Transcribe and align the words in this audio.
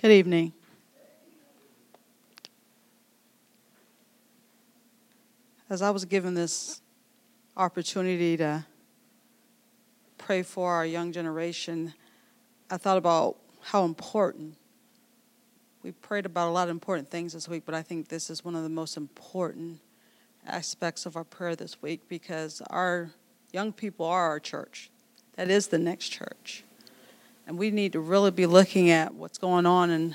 Good 0.00 0.12
evening. 0.12 0.54
As 5.68 5.82
I 5.82 5.90
was 5.90 6.06
given 6.06 6.32
this 6.32 6.80
opportunity 7.54 8.38
to 8.38 8.64
pray 10.16 10.42
for 10.42 10.72
our 10.72 10.86
young 10.86 11.12
generation, 11.12 11.92
I 12.70 12.78
thought 12.78 12.96
about 12.96 13.36
how 13.60 13.84
important. 13.84 14.56
We 15.82 15.92
prayed 15.92 16.24
about 16.24 16.48
a 16.48 16.50
lot 16.50 16.68
of 16.68 16.70
important 16.70 17.10
things 17.10 17.34
this 17.34 17.46
week, 17.46 17.64
but 17.66 17.74
I 17.74 17.82
think 17.82 18.08
this 18.08 18.30
is 18.30 18.42
one 18.42 18.56
of 18.56 18.62
the 18.62 18.70
most 18.70 18.96
important 18.96 19.80
aspects 20.46 21.04
of 21.04 21.14
our 21.14 21.24
prayer 21.24 21.54
this 21.54 21.82
week 21.82 22.08
because 22.08 22.62
our 22.70 23.10
young 23.52 23.70
people 23.70 24.06
are 24.06 24.28
our 24.30 24.40
church. 24.40 24.90
That 25.36 25.50
is 25.50 25.68
the 25.68 25.78
next 25.78 26.08
church. 26.08 26.64
And 27.50 27.58
we 27.58 27.72
need 27.72 27.94
to 27.94 28.00
really 28.00 28.30
be 28.30 28.46
looking 28.46 28.90
at 28.90 29.12
what's 29.12 29.36
going 29.36 29.66
on 29.66 29.90
in 29.90 30.14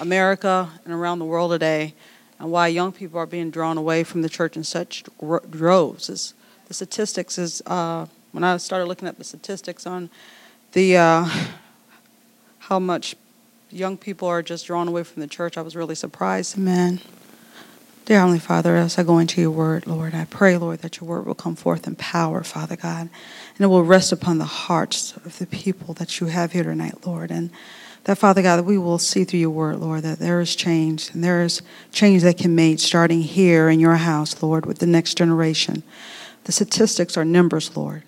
America 0.00 0.68
and 0.84 0.92
around 0.92 1.20
the 1.20 1.24
world 1.24 1.52
today 1.52 1.94
and 2.40 2.50
why 2.50 2.66
young 2.66 2.90
people 2.90 3.20
are 3.20 3.26
being 3.26 3.52
drawn 3.52 3.78
away 3.78 4.02
from 4.02 4.22
the 4.22 4.28
church 4.28 4.56
in 4.56 4.64
such 4.64 5.04
droves. 5.48 6.08
It's, 6.08 6.34
the 6.66 6.74
statistics 6.74 7.38
is, 7.38 7.62
uh, 7.66 8.06
when 8.32 8.42
I 8.42 8.56
started 8.56 8.86
looking 8.86 9.06
at 9.06 9.16
the 9.16 9.22
statistics 9.22 9.86
on 9.86 10.10
the 10.72 10.96
uh, 10.96 11.30
how 12.58 12.80
much 12.80 13.14
young 13.70 13.96
people 13.96 14.26
are 14.26 14.42
just 14.42 14.66
drawn 14.66 14.88
away 14.88 15.04
from 15.04 15.20
the 15.20 15.28
church, 15.28 15.56
I 15.56 15.62
was 15.62 15.76
really 15.76 15.94
surprised. 15.94 16.58
Man, 16.58 17.00
dear 18.04 18.18
Heavenly 18.18 18.40
Father, 18.40 18.76
as 18.76 18.98
I 18.98 19.04
go 19.04 19.18
into 19.18 19.40
your 19.40 19.50
word, 19.50 19.86
Lord, 19.86 20.14
I 20.14 20.24
pray, 20.24 20.56
Lord, 20.56 20.80
that 20.80 21.00
your 21.00 21.08
word 21.08 21.26
will 21.26 21.34
come 21.34 21.54
forth 21.54 21.86
in 21.86 21.94
power, 21.94 22.42
Father 22.42 22.74
God, 22.74 23.02
and 23.10 23.60
it 23.60 23.68
will 23.68 23.84
rest 23.84 24.10
upon 24.10 24.38
the 24.38 24.44
hearts 24.44 25.16
of 25.18 25.38
the 25.38 25.46
people 25.46 25.94
that 25.94 26.20
you 26.20 26.26
have 26.26 26.52
here 26.52 26.64
tonight, 26.64 27.06
Lord. 27.06 27.30
And 27.30 27.50
that, 28.04 28.18
Father 28.18 28.42
God, 28.42 28.56
that 28.56 28.64
we 28.64 28.78
will 28.78 28.98
see 28.98 29.22
through 29.22 29.38
your 29.40 29.50
word, 29.50 29.76
Lord, 29.76 30.02
that 30.02 30.18
there 30.18 30.40
is 30.40 30.56
change, 30.56 31.10
and 31.10 31.22
there 31.22 31.42
is 31.42 31.62
change 31.92 32.22
that 32.22 32.38
can 32.38 32.50
be 32.50 32.56
made 32.56 32.80
starting 32.80 33.22
here 33.22 33.68
in 33.68 33.78
your 33.78 33.96
house, 33.96 34.42
Lord, 34.42 34.66
with 34.66 34.78
the 34.78 34.86
next 34.86 35.14
generation. 35.14 35.84
The 36.44 36.52
statistics 36.52 37.16
are 37.16 37.24
numbers, 37.24 37.76
Lord, 37.76 38.02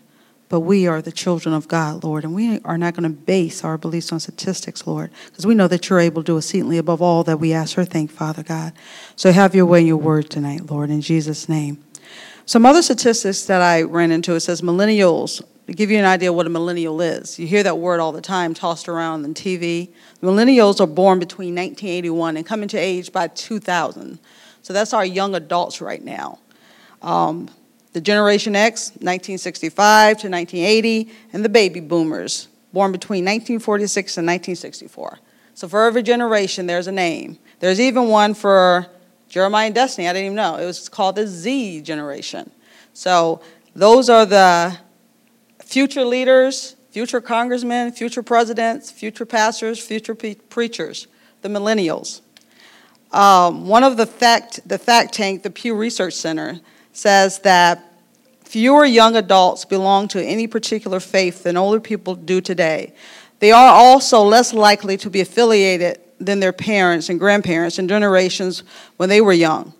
but 0.55 0.60
we 0.60 0.86
are 0.86 1.02
the 1.02 1.10
children 1.10 1.52
of 1.52 1.66
God, 1.66 2.05
Lord, 2.05 2.22
and 2.22 2.33
we 2.33 2.60
are 2.60 2.78
not 2.78 2.94
going 2.94 3.02
to 3.02 3.08
base 3.08 3.64
our 3.64 3.77
beliefs 3.77 4.12
on 4.12 4.20
statistics, 4.20 4.86
Lord, 4.86 5.10
because 5.27 5.44
we 5.44 5.56
know 5.56 5.66
that 5.66 5.91
you're 5.91 5.98
able 5.98 6.22
to 6.22 6.27
do 6.27 6.36
exceedingly 6.36 6.78
above 6.78 7.02
all 7.02 7.24
that 7.24 7.41
we 7.41 7.52
ask 7.52 7.77
or 7.77 7.84
think, 7.84 8.12
Father 8.12 8.44
God. 8.44 8.72
So 9.16 9.32
have 9.32 9.56
your 9.56 9.66
way 9.66 9.80
in 9.80 9.88
your 9.88 9.97
word 9.97 10.30
tonight, 10.30 10.70
Lord, 10.70 10.91
in 10.91 11.00
Jesus' 11.00 11.48
name. 11.48 11.82
Some 12.47 12.64
other 12.64 12.82
statistics 12.82 13.42
that 13.47 13.62
I 13.62 13.82
ran 13.82 14.12
into, 14.12 14.36
it 14.36 14.41
says 14.42 14.62
millennials 14.62 15.42
to 15.66 15.72
give 15.72 15.91
you 15.91 15.98
an 15.98 16.05
idea 16.05 16.32
what 16.32 16.47
a 16.47 16.50
millennial 16.50 17.00
is, 17.00 17.36
you 17.36 17.48
hear 17.48 17.64
that 17.64 17.78
word 17.78 17.98
all 17.98 18.12
the 18.12 18.20
time 18.20 18.55
tossed 18.55 18.88
around 18.88 19.25
on 19.25 19.34
TV. 19.34 19.91
Millennials 20.22 20.80
are 20.80 20.86
born 20.86 21.19
between 21.19 21.56
1981 21.56 22.36
and 22.36 22.47
come 22.47 22.62
into 22.62 22.78
age 22.78 23.10
by 23.10 23.27
2000. 23.27 24.20
So 24.62 24.72
that's 24.72 24.92
our 24.92 25.05
young 25.05 25.34
adults 25.34 25.80
right 25.80 26.05
now. 26.05 26.38
Um, 27.02 27.48
the 27.95 28.00
Generation 28.00 28.56
X, 28.56 28.91
1965 28.91 30.19
to 30.19 30.28
1980, 30.28 31.11
and 31.33 31.45
the 31.45 31.48
baby 31.48 31.78
boomers, 31.78 32.48
born 32.73 32.91
between 32.91 33.25
1946 33.25 34.19
and 34.19 34.27
1964. 34.27 35.20
So 35.55 35.69
for 35.69 35.84
every 35.84 36.03
generation, 36.03 36.67
there's 36.67 36.89
a 36.89 36.92
name. 36.92 37.39
There's 37.61 37.81
even 37.81 38.09
one 38.09 38.34
for 38.34 38.89
Jeremiah 39.28 39.67
and 39.67 39.75
Destiny. 39.75 40.09
I 40.09 40.12
didn't 40.12 40.27
even 40.27 40.37
know. 40.37 40.56
It 40.56 40.67
was 40.67 40.89
called 40.89 41.15
the 41.15 41.28
Z 41.28 41.83
generation. 41.83 42.50
So 42.95 43.41
those 43.77 44.11
are 44.11 44.27
the 44.27 44.77
future 45.61 46.05
leaders, 46.05 46.75
future 46.91 47.20
congressmen, 47.20 47.92
future 47.92 48.25
presidents, 48.25 48.91
future 48.91 49.25
pastors, 49.25 49.78
future 49.78 50.17
preachers, 50.17 51.06
the 51.42 51.48
millennials. 51.48 52.22
Um, 53.12 53.69
one 53.69 53.84
of 53.84 53.97
the 53.97 54.06
fact, 54.06 54.69
the 54.69 54.78
fact 54.78 55.15
tank, 55.15 55.45
the 55.45 55.50
Pew 55.50 55.77
Research 55.77 56.15
Center, 56.15 56.61
says 56.95 57.41
that 57.41 57.92
fewer 58.45 58.87
young 58.87 59.16
adults 59.16 59.66
belong 59.66 60.09
to 60.09 60.25
any 60.25 60.47
particular 60.47 61.00
faith 61.00 61.43
than 61.43 61.56
older 61.56 61.81
people 61.81 62.15
do 62.15 62.41
today. 62.41 62.94
They 63.41 63.53
are 63.53 63.75
also 63.75 64.22
less 64.22 64.55
likely 64.55 64.97
to 64.99 65.10
be 65.10 65.21
affiliated 65.21 66.00
than 66.19 66.41
their 66.41 66.53
parents 66.53 67.10
and 67.10 67.19
grandparents 67.19 67.78
and 67.78 67.88
generations 67.88 68.62
when 68.97 69.10
they 69.10 69.21
were 69.21 69.33
young. 69.33 69.75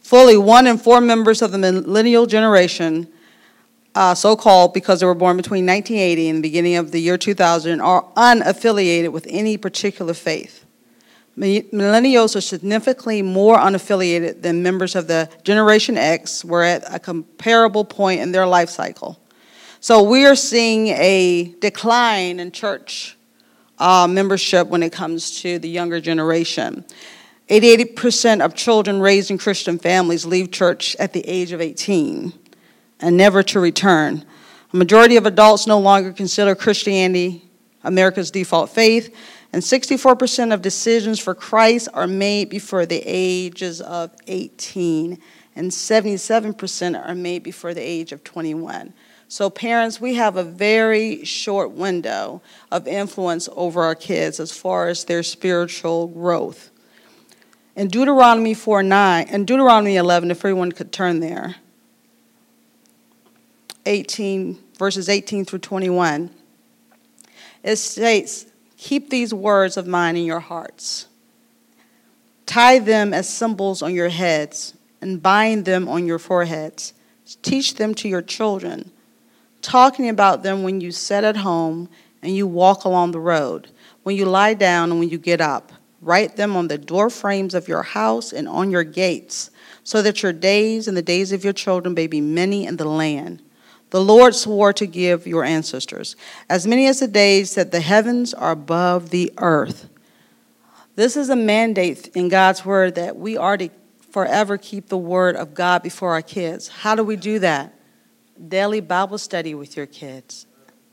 Fully 0.00 0.36
one 0.36 0.66
in 0.66 0.76
four 0.76 1.00
members 1.00 1.40
of 1.40 1.52
the 1.52 1.58
millennial 1.58 2.26
generation 2.26 3.08
uh, 3.96 4.14
so 4.14 4.36
called 4.36 4.74
because 4.74 5.00
they 5.00 5.06
were 5.06 5.14
born 5.14 5.38
between 5.38 5.64
1980 5.64 6.28
and 6.28 6.38
the 6.38 6.42
beginning 6.42 6.76
of 6.76 6.90
the 6.90 7.00
year 7.00 7.16
2000, 7.16 7.80
are 7.80 8.04
unaffiliated 8.14 9.10
with 9.10 9.26
any 9.30 9.56
particular 9.56 10.12
faith. 10.12 10.65
Millennials 11.38 12.34
are 12.34 12.40
significantly 12.40 13.20
more 13.20 13.58
unaffiliated 13.58 14.40
than 14.40 14.62
members 14.62 14.96
of 14.96 15.06
the 15.06 15.28
Generation 15.42 15.98
X 15.98 16.42
were 16.44 16.62
at 16.62 16.82
a 16.92 16.98
comparable 16.98 17.84
point 17.84 18.20
in 18.20 18.32
their 18.32 18.46
life 18.46 18.70
cycle. 18.70 19.20
So 19.80 20.02
we 20.02 20.24
are 20.24 20.34
seeing 20.34 20.88
a 20.88 21.54
decline 21.60 22.40
in 22.40 22.52
church 22.52 23.18
uh, 23.78 24.08
membership 24.08 24.68
when 24.68 24.82
it 24.82 24.92
comes 24.92 25.42
to 25.42 25.58
the 25.58 25.68
younger 25.68 26.00
generation. 26.00 26.84
88% 27.50 28.44
of 28.44 28.54
children 28.54 29.00
raised 29.00 29.30
in 29.30 29.36
Christian 29.38 29.78
families 29.78 30.24
leave 30.24 30.50
church 30.50 30.96
at 30.96 31.12
the 31.12 31.20
age 31.28 31.52
of 31.52 31.60
18 31.60 32.32
and 33.00 33.16
never 33.16 33.42
to 33.42 33.60
return. 33.60 34.24
A 34.72 34.76
majority 34.76 35.16
of 35.16 35.26
adults 35.26 35.66
no 35.66 35.78
longer 35.78 36.12
consider 36.12 36.54
Christianity 36.54 37.45
America's 37.86 38.30
default 38.30 38.70
faith, 38.70 39.14
and 39.52 39.62
64% 39.62 40.52
of 40.52 40.60
decisions 40.60 41.18
for 41.20 41.34
Christ 41.34 41.88
are 41.94 42.06
made 42.06 42.50
before 42.50 42.84
the 42.84 43.02
ages 43.06 43.80
of 43.80 44.10
18, 44.26 45.18
and 45.54 45.70
77% 45.70 47.08
are 47.08 47.14
made 47.14 47.42
before 47.42 47.72
the 47.72 47.80
age 47.80 48.12
of 48.12 48.22
21. 48.24 48.92
So, 49.28 49.50
parents, 49.50 50.00
we 50.00 50.14
have 50.14 50.36
a 50.36 50.44
very 50.44 51.24
short 51.24 51.72
window 51.72 52.42
of 52.70 52.86
influence 52.86 53.48
over 53.56 53.82
our 53.82 53.94
kids 53.94 54.38
as 54.38 54.52
far 54.52 54.88
as 54.88 55.04
their 55.04 55.22
spiritual 55.22 56.08
growth. 56.08 56.70
In 57.74 57.88
Deuteronomy 57.88 58.54
4 58.54 58.82
9, 58.82 59.26
and 59.28 59.46
Deuteronomy 59.46 59.96
11, 59.96 60.30
if 60.30 60.38
everyone 60.38 60.72
could 60.72 60.92
turn 60.92 61.20
there. 61.20 61.56
18, 63.84 64.58
verses 64.78 65.08
18 65.08 65.44
through 65.44 65.60
21, 65.60 66.30
it 67.66 67.76
states, 67.76 68.46
Keep 68.76 69.10
these 69.10 69.34
words 69.34 69.76
of 69.76 69.88
mine 69.88 70.16
in 70.16 70.24
your 70.24 70.40
hearts. 70.40 71.08
Tie 72.46 72.78
them 72.78 73.12
as 73.12 73.28
symbols 73.28 73.82
on 73.82 73.92
your 73.92 74.08
heads 74.08 74.74
and 75.00 75.20
bind 75.20 75.64
them 75.64 75.88
on 75.88 76.06
your 76.06 76.20
foreheads. 76.20 76.92
Teach 77.42 77.74
them 77.74 77.92
to 77.96 78.08
your 78.08 78.22
children, 78.22 78.92
talking 79.62 80.08
about 80.08 80.44
them 80.44 80.62
when 80.62 80.80
you 80.80 80.92
sit 80.92 81.24
at 81.24 81.38
home 81.38 81.88
and 82.22 82.36
you 82.36 82.46
walk 82.46 82.84
along 82.84 83.10
the 83.10 83.18
road, 83.18 83.68
when 84.04 84.14
you 84.14 84.26
lie 84.26 84.54
down 84.54 84.92
and 84.92 85.00
when 85.00 85.08
you 85.08 85.18
get 85.18 85.40
up. 85.40 85.72
Write 86.00 86.36
them 86.36 86.54
on 86.54 86.68
the 86.68 86.78
door 86.78 87.10
frames 87.10 87.52
of 87.52 87.66
your 87.66 87.82
house 87.82 88.32
and 88.32 88.46
on 88.46 88.70
your 88.70 88.84
gates, 88.84 89.50
so 89.82 90.02
that 90.02 90.22
your 90.22 90.32
days 90.32 90.86
and 90.86 90.96
the 90.96 91.02
days 91.02 91.32
of 91.32 91.42
your 91.42 91.52
children 91.52 91.94
may 91.94 92.06
be 92.06 92.20
many 92.20 92.64
in 92.64 92.76
the 92.76 92.84
land 92.84 93.42
the 93.90 94.00
Lord 94.00 94.34
swore 94.34 94.72
to 94.74 94.86
give 94.86 95.26
your 95.26 95.44
ancestors, 95.44 96.16
as 96.48 96.66
many 96.66 96.86
as 96.86 97.00
the 97.00 97.08
days 97.08 97.54
that 97.54 97.70
the 97.70 97.80
heavens 97.80 98.34
are 98.34 98.52
above 98.52 99.10
the 99.10 99.32
earth. 99.38 99.88
This 100.96 101.16
is 101.16 101.28
a 101.28 101.36
mandate 101.36 102.08
in 102.16 102.28
God's 102.28 102.64
word 102.64 102.94
that 102.94 103.16
we 103.16 103.36
are 103.36 103.56
to 103.56 103.68
forever 104.10 104.56
keep 104.56 104.88
the 104.88 104.96
word 104.96 105.36
of 105.36 105.54
God 105.54 105.82
before 105.82 106.12
our 106.12 106.22
kids. 106.22 106.68
How 106.68 106.94
do 106.94 107.04
we 107.04 107.16
do 107.16 107.38
that? 107.40 107.74
Daily 108.48 108.80
Bible 108.80 109.18
study 109.18 109.54
with 109.54 109.76
your 109.76 109.86
kids. 109.86 110.46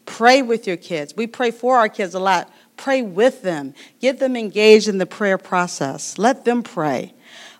Pray 0.06 0.42
with 0.42 0.68
your 0.68 0.78
kids. 0.78 1.16
We 1.16 1.28
pray 1.28 1.52
for 1.52 1.78
our 1.78 1.88
kids 1.88 2.14
a 2.14 2.20
lot. 2.20 2.52
Pray 2.76 3.02
with 3.02 3.42
them. 3.42 3.74
Get 4.02 4.20
them 4.20 4.36
engaged 4.36 4.90
in 4.90 4.98
the 4.98 5.06
prayer 5.06 5.38
process. 5.38 6.18
Let 6.18 6.44
them 6.44 6.64
pray. 6.64 7.14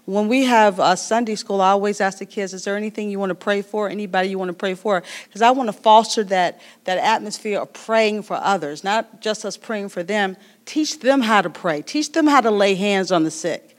When 0.06 0.28
we 0.28 0.44
have 0.44 1.00
Sunday 1.00 1.36
school, 1.36 1.62
I 1.62 1.70
always 1.70 2.02
ask 2.02 2.18
the 2.18 2.26
kids, 2.26 2.54
is 2.54 2.66
there 2.66 2.76
anything 2.76 3.10
you 3.10 3.20
want 3.20 3.30
to 3.30 3.36
pray 3.36 3.62
for? 3.62 3.88
Anybody 3.88 4.28
you 4.30 4.38
want 4.38 4.50
to 4.50 4.54
pray 4.54 4.74
for? 4.74 5.02
Because 5.26 5.42
I 5.42 5.52
want 5.52 5.70
to 5.70 5.74
foster 5.74 6.26
that, 6.26 6.60
that 6.84 6.98
atmosphere 6.98 7.62
of 7.62 7.72
praying 7.72 8.24
for 8.24 8.36
others, 8.36 8.84
not 8.84 9.22
just 9.22 9.46
us 9.46 9.56
praying 9.56 9.90
for 9.90 10.04
them. 10.04 10.36
Teach 10.66 11.00
them 11.00 11.22
how 11.22 11.42
to 11.42 11.50
pray, 11.50 11.82
teach 11.82 12.12
them 12.12 12.28
how 12.28 12.42
to 12.42 12.52
lay 12.52 12.76
hands 12.76 13.14
on 13.14 13.24
the 13.24 13.32
sick. 13.32 13.78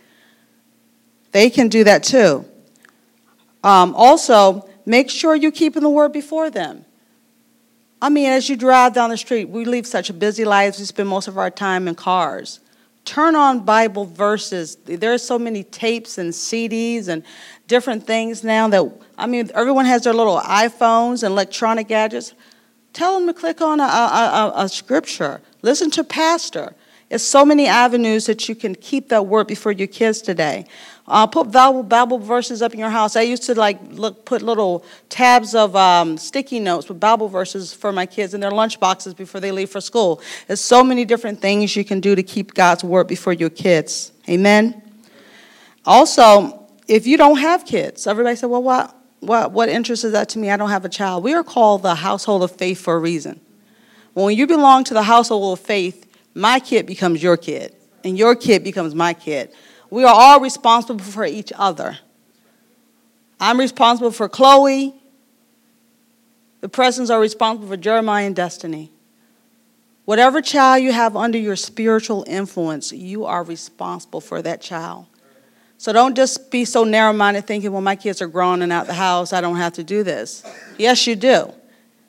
They 1.33 1.51
can 1.51 1.69
do 1.69 1.85
that 1.85 2.03
too. 2.03 2.47
Um, 3.63 3.95
also, 3.95 4.69
make 4.87 5.11
sure 5.11 5.35
you're 5.35 5.51
keeping 5.51 5.83
the 5.83 5.91
word 5.91 6.13
before 6.13 6.49
them. 6.49 6.87
I 8.01 8.09
mean, 8.09 8.31
as 8.31 8.49
you 8.49 8.57
drive 8.57 8.95
down 8.95 9.11
the 9.11 9.17
street, 9.17 9.49
we 9.49 9.65
live 9.65 9.87
such 9.87 10.17
busy 10.19 10.45
lives, 10.45 10.79
we 10.79 10.85
spend 10.87 11.09
most 11.09 11.29
of 11.29 11.37
our 11.37 11.51
time 11.51 11.87
in 11.87 11.95
cars 11.95 12.61
turn 13.05 13.37
on 13.37 13.61
Bible 13.65 14.05
verses. 14.05 14.77
There 14.85 15.13
are 15.13 15.19
so 15.19 15.39
many 15.39 15.63
tapes 15.63 16.19
and 16.19 16.33
CDs 16.33 17.09
and 17.09 17.23
different 17.67 18.07
things 18.07 18.43
now 18.43 18.69
that, 18.69 18.85
I 19.19 19.27
mean, 19.27 19.51
everyone 19.55 19.87
has 19.87 20.03
their 20.03 20.15
little 20.15 20.39
iPhones 20.41 21.23
and 21.23 21.33
electronic 21.33 21.89
gadgets. 21.89 22.35
Tell 22.93 23.19
them 23.19 23.27
to 23.27 23.35
click 23.35 23.61
on 23.61 23.81
a, 23.81 23.85
a, 23.85 24.53
a, 24.57 24.65
a 24.65 24.69
scripture, 24.69 25.41
listen 25.63 25.91
to 25.93 26.05
Pastor. 26.05 26.75
There's 27.09 27.23
so 27.23 27.45
many 27.45 27.67
avenues 27.67 28.27
that 28.27 28.49
you 28.49 28.55
can 28.55 28.75
keep 28.75 29.11
that 29.11 29.27
word 29.27 29.47
before 29.47 29.73
your 29.73 29.87
kids 29.87 30.23
today. 30.23 30.65
Uh, 31.07 31.27
put 31.27 31.53
Bible, 31.53 31.83
Bible 31.83 32.19
verses 32.19 32.63
up 32.63 32.73
in 32.73 32.79
your 32.79 32.89
house. 32.89 33.15
I 33.15 33.23
used 33.23 33.43
to 33.45 33.55
like 33.55 33.79
look, 33.91 34.25
put 34.25 34.41
little 34.41 34.85
tabs 35.11 35.55
of 35.55 35.77
um, 35.77 36.17
sticky 36.17 36.61
notes 36.61 36.89
with 36.89 36.99
Bible 36.99 37.29
verses 37.29 37.75
for 37.75 37.93
my 37.93 38.07
kids 38.07 38.33
in 38.33 38.41
their 38.41 38.51
lunch 38.51 38.81
boxes 38.81 39.13
before 39.13 39.41
they 39.41 39.53
leave 39.53 39.69
for 39.69 39.83
school. 39.83 40.23
There's 40.47 40.63
so 40.63 40.83
many 40.83 41.05
different 41.05 41.41
things 41.41 41.77
you 41.77 41.85
can 41.85 42.01
do 42.01 42.15
to 42.15 42.23
keep 42.23 42.55
God's 42.55 42.83
word 42.83 43.07
before 43.07 43.35
your 43.35 43.51
kids. 43.51 44.13
Amen. 44.29 44.81
Also, 45.85 46.67
if 46.89 47.07
you 47.07 47.19
don't 47.19 47.37
have 47.37 47.67
kids, 47.67 48.07
everybody 48.07 48.37
said, 48.37 48.47
"Well, 48.47 48.63
what, 48.63 48.97
what, 49.21 49.53
what 49.53 49.69
interest 49.69 50.05
is 50.05 50.13
that 50.13 50.31
to 50.31 50.39
me? 50.39 50.51
I 50.51 50.57
don't 50.57 50.71
have 50.71 50.87
a 50.87 50.89
child." 50.89 51.23
We 51.23 51.35
are 51.35 51.45
called 51.45 51.83
the 51.83 51.97
household 51.97 52.43
of 52.43 52.51
faith 52.51 52.81
for 52.81 52.95
a 52.95 52.99
reason. 52.99 53.41
When 54.15 54.35
you 54.35 54.47
belong 54.47 54.85
to 54.85 54.95
the 54.95 55.03
household 55.03 55.59
of 55.59 55.65
faith, 55.65 56.04
my 56.35 56.61
kid 56.61 56.87
becomes 56.87 57.23
your 57.23 57.37
kid, 57.37 57.75
and 58.03 58.19
your 58.19 58.35
kid 58.35 58.65
becomes 58.65 58.95
my 58.95 59.15
kid. 59.15 59.53
We 59.91 60.05
are 60.05 60.15
all 60.15 60.41
responsible 60.41 61.05
for 61.05 61.25
each 61.25 61.53
other. 61.55 61.99
I'm 63.39 63.59
responsible 63.59 64.11
for 64.11 64.29
Chloe. 64.29 64.95
The 66.61 66.69
presents 66.69 67.11
are 67.11 67.21
responsible 67.21 67.69
for 67.69 67.77
Jeremiah 67.77 68.27
and 68.27 68.35
Destiny. 68.35 68.91
Whatever 70.05 70.43
child 70.43 70.83
you 70.83 70.93
have 70.93 71.17
under 71.17 71.39
your 71.39 71.57
spiritual 71.57 72.25
influence, 72.27 72.93
you 72.93 73.25
are 73.25 73.43
responsible 73.43 74.21
for 74.21 74.43
that 74.43 74.61
child. 74.61 75.07
So 75.79 75.93
don't 75.93 76.17
just 76.17 76.51
be 76.51 76.65
so 76.65 76.85
narrow 76.85 77.13
minded 77.13 77.47
thinking, 77.47 77.71
well, 77.71 77.81
my 77.81 77.97
kids 77.97 78.21
are 78.21 78.27
grown 78.27 78.63
and 78.63 78.73
out 78.73 78.83
of 78.83 78.87
the 78.89 78.95
house, 78.95 79.33
I 79.33 79.41
don't 79.41 79.57
have 79.57 79.75
to 79.75 79.85
do 79.85 80.03
this. 80.03 80.43
Yes, 80.79 81.07
you 81.07 81.17
do. 81.17 81.53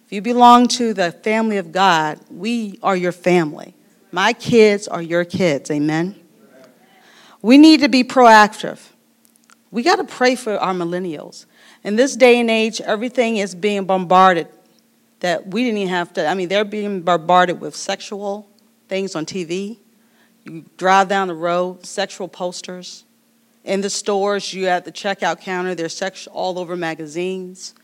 If 0.05 0.13
you 0.13 0.21
belong 0.21 0.67
to 0.69 0.93
the 0.93 1.11
family 1.11 1.57
of 1.57 1.71
God, 1.71 2.19
we 2.29 2.79
are 2.81 2.95
your 2.95 3.11
family. 3.11 3.74
My 4.15 4.31
kids 4.31 4.87
are 4.87 5.01
your 5.01 5.25
kids. 5.25 5.69
Amen. 5.69 6.15
We 7.41 7.57
need 7.57 7.81
to 7.81 7.89
be 7.89 8.05
proactive. 8.05 8.79
We 9.71 9.83
got 9.83 9.97
to 9.97 10.05
pray 10.05 10.35
for 10.35 10.57
our 10.57 10.73
millennials. 10.73 11.45
In 11.83 11.97
this 11.97 12.15
day 12.15 12.39
and 12.39 12.49
age, 12.49 12.79
everything 12.79 13.35
is 13.35 13.53
being 13.53 13.83
bombarded 13.83 14.47
that 15.19 15.47
we 15.47 15.65
didn't 15.65 15.79
even 15.79 15.89
have 15.89 16.13
to. 16.13 16.25
I 16.25 16.33
mean, 16.33 16.47
they're 16.47 16.63
being 16.63 17.01
bombarded 17.01 17.59
with 17.59 17.75
sexual 17.75 18.47
things 18.87 19.17
on 19.17 19.25
TV. 19.25 19.79
You 20.45 20.63
drive 20.77 21.09
down 21.09 21.27
the 21.27 21.35
road, 21.35 21.85
sexual 21.85 22.29
posters. 22.29 23.03
In 23.65 23.81
the 23.81 23.89
stores, 23.89 24.53
you 24.53 24.67
at 24.67 24.85
the 24.85 24.93
checkout 24.93 25.41
counter, 25.41 25.75
there's 25.75 25.93
sex 25.93 26.25
all 26.27 26.57
over 26.57 26.77
magazines. 26.77 27.75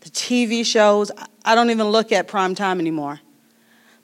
The 0.00 0.10
TV 0.10 0.66
shows, 0.66 1.12
I 1.44 1.54
don't 1.54 1.70
even 1.70 1.86
look 1.86 2.10
at 2.10 2.26
prime 2.26 2.56
time 2.56 2.80
anymore. 2.80 3.20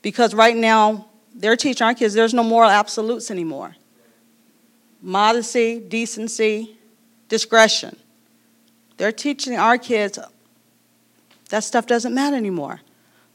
Because 0.01 0.33
right 0.33 0.57
now, 0.57 1.09
they're 1.35 1.57
teaching 1.57 1.87
our 1.87 1.95
kids 1.95 2.15
there's 2.15 2.35
no 2.35 2.43
moral 2.43 2.71
absolutes 2.71 3.31
anymore 3.31 3.77
modesty, 5.03 5.81
decency, 5.81 6.77
discretion. 7.29 7.97
They're 8.97 9.13
teaching 9.13 9.57
our 9.59 9.77
kids 9.77 10.19
that 11.51 11.65
stuff 11.65 11.87
doesn't 11.87 12.15
matter 12.15 12.37
anymore. 12.37 12.81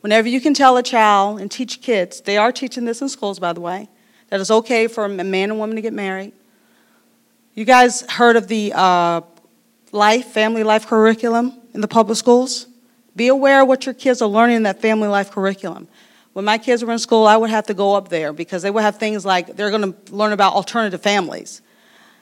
Whenever 0.02 0.28
you 0.28 0.40
can 0.40 0.54
tell 0.54 0.78
a 0.78 0.84
child 0.84 1.42
and 1.42 1.52
teach 1.52 1.82
kids, 1.82 2.22
they 2.22 2.38
are 2.38 2.52
teaching 2.52 2.86
this 2.86 3.02
in 3.02 3.10
schools, 3.10 3.38
by 3.38 3.54
the 3.54 3.60
way, 3.60 3.90
that 4.30 4.40
it's 4.40 4.50
okay 4.50 4.88
for 4.88 5.06
a 5.06 5.10
man 5.10 5.52
and 5.52 5.60
woman 5.60 5.76
to 5.76 5.82
get 5.82 5.94
married. 5.94 6.32
You 7.54 7.66
guys 7.66 8.02
heard 8.10 8.36
of 8.36 8.48
the 8.48 8.72
uh, 8.74 9.22
life, 9.92 10.28
family 10.28 10.64
life 10.64 10.88
curriculum 10.88 11.60
in 11.74 11.82
the 11.82 11.88
public 11.88 12.18
schools? 12.18 12.68
Be 13.16 13.28
aware 13.28 13.64
of 13.64 13.68
what 13.68 13.86
your 13.86 13.96
kids 13.96 14.22
are 14.22 14.30
learning 14.30 14.58
in 14.58 14.64
that 14.64 14.80
family 14.80 15.08
life 15.08 15.32
curriculum. 15.32 15.88
When 16.38 16.46
my 16.46 16.60
kids 16.60 16.86
were 16.86 16.94
in 16.94 17.00
school, 17.00 17.26
I 17.26 17.36
would 17.36 17.50
have 17.50 17.66
to 17.66 17.74
go 17.74 17.96
up 17.96 18.10
there 18.10 18.32
because 18.32 18.62
they 18.62 18.70
would 18.70 18.84
have 18.84 18.98
things 18.98 19.26
like 19.26 19.56
they're 19.56 19.72
going 19.72 19.92
to 19.92 20.14
learn 20.14 20.34
about 20.34 20.54
alternative 20.54 21.02
families. 21.02 21.64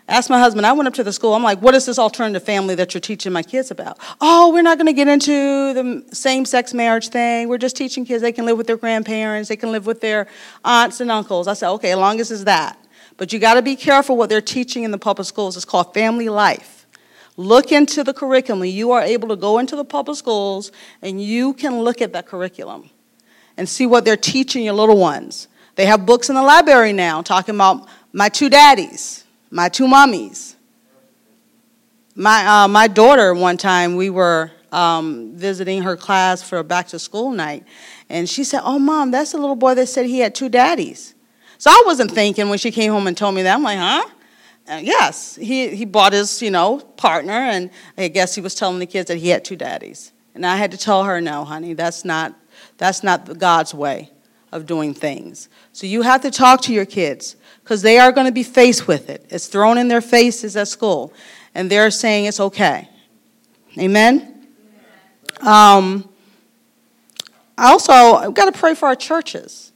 Ask 0.07 0.29
my 0.29 0.39
husband, 0.39 0.65
I 0.65 0.71
went 0.71 0.87
up 0.87 0.93
to 0.93 1.03
the 1.03 1.11
school, 1.11 1.33
I'm 1.33 1.43
like, 1.43 1.61
what 1.61 1.75
is 1.75 1.85
this 1.85 1.99
alternative 1.99 2.41
family 2.41 2.75
that 2.75 2.93
you're 2.93 3.01
teaching 3.01 3.33
my 3.33 3.43
kids 3.43 3.71
about? 3.71 3.97
Oh, 4.21 4.53
we're 4.53 4.61
not 4.61 4.77
going 4.77 4.85
to 4.85 4.93
get 4.93 5.09
into 5.09 5.73
the 5.73 6.05
same 6.15 6.45
sex 6.45 6.73
marriage 6.73 7.09
thing. 7.09 7.49
We're 7.49 7.57
just 7.57 7.75
teaching 7.75 8.05
kids 8.05 8.21
they 8.21 8.31
can 8.31 8.45
live 8.45 8.55
with 8.55 8.67
their 8.67 8.77
grandparents, 8.77 9.49
they 9.49 9.57
can 9.57 9.73
live 9.73 9.85
with 9.85 9.99
their 9.99 10.27
aunts 10.63 11.01
and 11.01 11.11
uncles. 11.11 11.49
I 11.49 11.53
said, 11.53 11.69
okay, 11.71 11.91
as 11.91 11.97
long 11.97 12.21
as 12.21 12.31
it's 12.31 12.45
that. 12.45 12.79
But 13.17 13.33
you 13.33 13.39
got 13.39 13.55
to 13.55 13.61
be 13.61 13.75
careful 13.75 14.15
what 14.15 14.29
they're 14.29 14.39
teaching 14.39 14.83
in 14.83 14.91
the 14.91 14.97
public 14.97 15.27
schools. 15.27 15.57
It's 15.57 15.65
called 15.65 15.93
family 15.93 16.29
life. 16.29 16.87
Look 17.35 17.73
into 17.73 18.01
the 18.01 18.13
curriculum. 18.13 18.63
You 18.63 18.91
are 18.91 19.01
able 19.01 19.27
to 19.27 19.35
go 19.35 19.59
into 19.59 19.75
the 19.75 19.83
public 19.83 20.15
schools 20.15 20.71
and 21.01 21.21
you 21.21 21.53
can 21.53 21.81
look 21.81 22.01
at 22.01 22.13
that 22.13 22.27
curriculum 22.27 22.91
and 23.57 23.67
see 23.67 23.85
what 23.85 24.05
they're 24.05 24.17
teaching 24.17 24.63
your 24.63 24.73
little 24.73 24.97
ones. 24.97 25.47
They 25.75 25.85
have 25.85 26.05
books 26.05 26.29
in 26.29 26.35
the 26.35 26.43
library 26.43 26.93
now 26.93 27.21
talking 27.21 27.55
about 27.55 27.87
my 28.13 28.29
two 28.29 28.49
daddies, 28.49 29.25
my 29.51 29.69
two 29.69 29.85
mommies. 29.85 30.55
My, 32.15 32.63
uh, 32.63 32.67
my 32.69 32.87
daughter, 32.87 33.33
one 33.33 33.57
time, 33.57 33.97
we 33.97 34.09
were 34.09 34.51
um, 34.71 35.33
visiting 35.35 35.81
her 35.81 35.97
class 35.97 36.41
for 36.41 36.59
a 36.59 36.63
back 36.63 36.87
to 36.89 36.99
school 36.99 37.31
night, 37.31 37.65
and 38.09 38.29
she 38.29 38.45
said, 38.45 38.61
Oh, 38.63 38.79
mom, 38.79 39.11
that's 39.11 39.33
the 39.33 39.37
little 39.37 39.55
boy 39.55 39.75
that 39.75 39.87
said 39.87 40.05
he 40.05 40.19
had 40.19 40.33
two 40.33 40.47
daddies. 40.47 41.13
So 41.57 41.69
I 41.69 41.83
wasn't 41.85 42.11
thinking 42.11 42.49
when 42.49 42.57
she 42.57 42.71
came 42.71 42.91
home 42.91 43.07
and 43.07 43.17
told 43.17 43.35
me 43.35 43.43
that. 43.43 43.53
I'm 43.53 43.63
like, 43.63 43.79
huh? 43.79 44.05
Uh, 44.67 44.79
yes, 44.81 45.35
he, 45.35 45.75
he 45.75 45.85
bought 45.85 46.13
his, 46.13 46.41
you 46.41 46.51
know, 46.51 46.79
partner, 46.79 47.33
and 47.33 47.69
I 47.97 48.07
guess 48.07 48.33
he 48.33 48.41
was 48.41 48.55
telling 48.55 48.79
the 48.79 48.85
kids 48.85 49.09
that 49.09 49.17
he 49.17 49.29
had 49.29 49.45
two 49.45 49.55
daddies. 49.55 50.11
And 50.33 50.45
I 50.45 50.55
had 50.55 50.71
to 50.71 50.77
tell 50.77 51.03
her, 51.03 51.21
no, 51.21 51.45
honey, 51.45 51.73
that's 51.73 52.03
not 52.03 52.33
that's 52.77 53.03
not 53.03 53.37
God's 53.37 53.73
way 53.73 54.11
of 54.51 54.65
doing 54.65 54.93
things. 54.93 55.49
So 55.73 55.85
you 55.87 56.01
have 56.01 56.21
to 56.21 56.31
talk 56.31 56.61
to 56.61 56.73
your 56.73 56.85
kids 56.85 57.35
because 57.63 57.81
they 57.81 57.99
are 57.99 58.11
going 58.11 58.27
to 58.27 58.33
be 58.33 58.43
faced 58.43 58.87
with 58.87 59.09
it. 59.09 59.25
It's 59.29 59.47
thrown 59.47 59.77
in 59.77 59.87
their 59.87 60.01
faces 60.01 60.55
at 60.55 60.67
school, 60.67 61.13
and 61.53 61.69
they're 61.69 61.91
saying 61.91 62.25
it's 62.25 62.39
okay. 62.39 62.89
Amen? 63.77 64.47
Um, 65.41 66.09
also, 67.57 67.91
I've 67.93 68.33
got 68.33 68.53
to 68.53 68.57
pray 68.57 68.75
for 68.75 68.87
our 68.87 68.95
churches. 68.95 69.71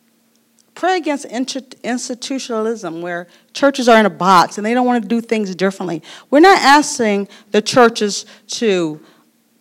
Pray 0.76 0.96
against 0.96 1.26
institutionalism 1.26 3.02
where 3.02 3.28
churches 3.54 3.90
are 3.90 4.00
in 4.00 4.06
a 4.06 4.10
box 4.10 4.58
and 4.58 4.66
they 4.66 4.74
don't 4.74 4.86
want 4.86 5.04
to 5.04 5.10
do 5.10 5.20
things 5.20 5.54
differently. 5.54 6.02
We're 6.30 6.40
not 6.40 6.58
asking 6.60 7.28
the 7.52 7.62
churches 7.62 8.26
to 8.48 9.02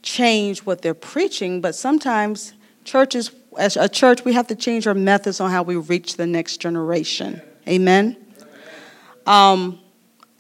change 0.02 0.60
what 0.60 0.80
they're 0.80 0.94
preaching, 0.94 1.60
but 1.60 1.74
sometimes 1.74 2.52
Churches, 2.88 3.32
as 3.58 3.76
a 3.76 3.86
church, 3.86 4.24
we 4.24 4.32
have 4.32 4.46
to 4.46 4.54
change 4.54 4.86
our 4.86 4.94
methods 4.94 5.40
on 5.40 5.50
how 5.50 5.62
we 5.62 5.76
reach 5.76 6.16
the 6.16 6.26
next 6.26 6.56
generation. 6.56 7.42
Amen. 7.68 8.16
Um, 9.26 9.78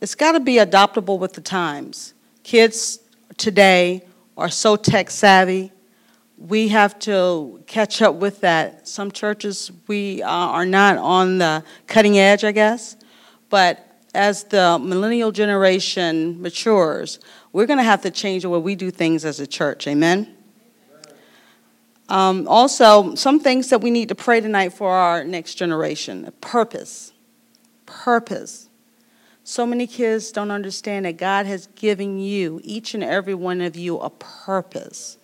it's 0.00 0.14
got 0.14 0.32
to 0.32 0.40
be 0.40 0.54
adoptable 0.54 1.18
with 1.18 1.34
the 1.34 1.42
times. 1.42 2.14
Kids 2.44 3.00
today 3.36 4.02
are 4.38 4.48
so 4.48 4.76
tech 4.76 5.10
savvy. 5.10 5.72
We 6.38 6.68
have 6.68 6.98
to 7.00 7.62
catch 7.66 8.00
up 8.00 8.14
with 8.14 8.40
that. 8.40 8.88
Some 8.88 9.10
churches, 9.10 9.70
we 9.86 10.22
uh, 10.22 10.30
are 10.30 10.64
not 10.64 10.96
on 10.96 11.36
the 11.36 11.62
cutting 11.86 12.18
edge, 12.18 12.44
I 12.44 12.52
guess. 12.52 12.96
But 13.50 14.00
as 14.14 14.44
the 14.44 14.78
millennial 14.78 15.32
generation 15.32 16.40
matures, 16.40 17.18
we're 17.52 17.66
going 17.66 17.76
to 17.76 17.84
have 17.84 18.00
to 18.04 18.10
change 18.10 18.44
the 18.44 18.48
way 18.48 18.58
we 18.58 18.74
do 18.74 18.90
things 18.90 19.26
as 19.26 19.38
a 19.38 19.46
church. 19.46 19.86
Amen? 19.86 20.37
Um, 22.08 22.48
also, 22.48 23.14
some 23.14 23.38
things 23.38 23.68
that 23.68 23.80
we 23.80 23.90
need 23.90 24.08
to 24.08 24.14
pray 24.14 24.40
tonight 24.40 24.72
for 24.72 24.90
our 24.90 25.24
next 25.24 25.54
generation 25.54 26.32
purpose. 26.40 27.12
Purpose. 27.84 28.68
So 29.44 29.66
many 29.66 29.86
kids 29.86 30.30
don't 30.30 30.50
understand 30.50 31.06
that 31.06 31.16
God 31.16 31.46
has 31.46 31.68
given 31.68 32.18
you, 32.18 32.60
each 32.64 32.94
and 32.94 33.02
every 33.02 33.34
one 33.34 33.60
of 33.60 33.76
you, 33.76 33.98
a 33.98 34.10
purpose. 34.10 35.16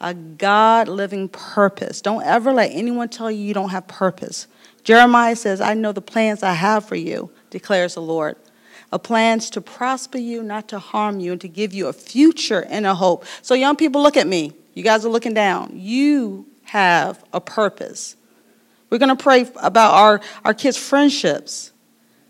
A 0.00 0.14
God 0.14 0.88
living 0.88 1.28
purpose. 1.28 2.00
Don't 2.00 2.22
ever 2.22 2.52
let 2.52 2.70
anyone 2.72 3.08
tell 3.08 3.30
you 3.30 3.42
you 3.42 3.54
don't 3.54 3.70
have 3.70 3.88
purpose. 3.88 4.46
Jeremiah 4.84 5.34
says, 5.34 5.60
I 5.60 5.74
know 5.74 5.92
the 5.92 6.00
plans 6.00 6.42
I 6.42 6.52
have 6.52 6.84
for 6.84 6.96
you, 6.96 7.30
declares 7.50 7.94
the 7.94 8.02
Lord. 8.02 8.36
A 8.92 8.98
plans 8.98 9.50
to 9.50 9.60
prosper 9.60 10.18
you, 10.18 10.42
not 10.42 10.68
to 10.68 10.78
harm 10.78 11.20
you, 11.20 11.32
and 11.32 11.40
to 11.40 11.48
give 11.48 11.74
you 11.74 11.88
a 11.88 11.92
future 11.92 12.64
and 12.68 12.86
a 12.86 12.94
hope. 12.94 13.24
So, 13.42 13.54
young 13.54 13.76
people, 13.76 14.02
look 14.02 14.16
at 14.16 14.26
me. 14.26 14.52
You 14.74 14.82
guys 14.82 15.04
are 15.04 15.08
looking 15.08 15.34
down. 15.34 15.72
You 15.74 16.46
have 16.64 17.24
a 17.32 17.40
purpose. 17.40 18.16
We're 18.90 18.98
going 18.98 19.16
to 19.16 19.22
pray 19.22 19.46
about 19.56 19.94
our, 19.94 20.20
our 20.44 20.54
kids' 20.54 20.76
friendships. 20.76 21.72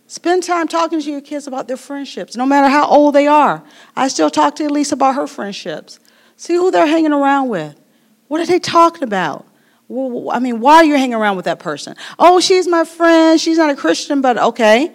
Spend 0.06 0.44
time 0.44 0.68
talking 0.68 1.00
to 1.00 1.10
your 1.10 1.20
kids 1.20 1.46
about 1.46 1.66
their 1.66 1.76
friendships, 1.76 2.36
no 2.36 2.46
matter 2.46 2.68
how 2.68 2.86
old 2.88 3.14
they 3.14 3.26
are. 3.26 3.62
I 3.96 4.08
still 4.08 4.30
talk 4.30 4.54
to 4.56 4.64
Elise 4.66 4.92
about 4.92 5.16
her 5.16 5.26
friendships. 5.26 5.98
See 6.36 6.54
who 6.54 6.70
they're 6.70 6.86
hanging 6.86 7.12
around 7.12 7.48
with. 7.48 7.78
What 8.28 8.40
are 8.40 8.46
they 8.46 8.58
talking 8.58 9.02
about? 9.02 9.46
Well, 9.88 10.30
I 10.30 10.38
mean, 10.38 10.60
why 10.60 10.76
are 10.76 10.84
you 10.84 10.94
hanging 10.94 11.14
around 11.14 11.36
with 11.36 11.44
that 11.44 11.58
person? 11.58 11.96
Oh, 12.18 12.40
she's 12.40 12.66
my 12.66 12.84
friend. 12.84 13.40
She's 13.40 13.58
not 13.58 13.70
a 13.70 13.76
Christian, 13.76 14.20
but 14.20 14.36
okay. 14.38 14.92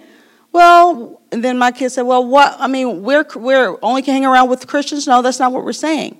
Well, 0.51 1.21
and 1.31 1.43
then 1.43 1.57
my 1.57 1.71
kids 1.71 1.93
said, 1.95 2.01
well, 2.01 2.25
what? 2.25 2.55
I 2.59 2.67
mean, 2.67 3.03
we're, 3.03 3.25
we're 3.35 3.77
only 3.81 4.01
can 4.01 4.13
hang 4.13 4.25
around 4.25 4.49
with 4.49 4.67
Christians? 4.67 5.07
No, 5.07 5.21
that's 5.21 5.39
not 5.39 5.51
what 5.51 5.63
we're 5.63 5.73
saying. 5.73 6.17